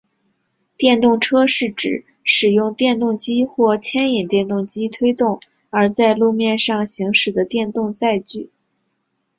[0.77, 5.39] 电动车是指使用电动机或牵引电动机推动
[5.69, 8.49] 而在路面上行驶的电动载具。